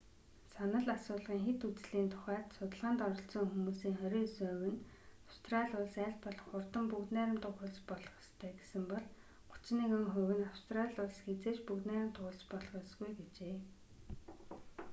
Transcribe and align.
санал 0.55 0.87
асуулгын 0.95 1.39
хэт 1.45 1.61
үзлийн 1.69 2.09
тухайд 2.13 2.47
судалгаанд 2.57 2.99
оролцсон 3.09 3.45
хүмүүсийн 3.49 3.95
29 4.03 4.33
хувь 4.39 4.65
нь 4.73 4.79
австрали 5.29 5.73
улс 5.81 5.95
аль 6.07 6.19
болох 6.23 6.45
хурдан 6.49 6.85
бүгд 6.91 7.09
найрамдах 7.15 7.55
улс 7.65 7.77
болох 7.89 8.13
ёстой 8.23 8.51
гэсэн 8.59 8.83
бол 8.91 9.05
31 9.51 10.13
хувь 10.13 10.33
нь 10.37 10.47
австрали 10.53 10.95
улс 11.05 11.17
хэзээ 11.25 11.53
ч 11.57 11.59
бүгд 11.67 11.83
найрамдах 11.89 12.23
улс 12.31 12.41
болох 12.51 12.71
ёсгүй 12.81 13.11
гэжээ 13.19 13.55